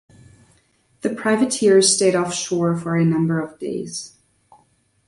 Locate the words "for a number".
2.75-3.39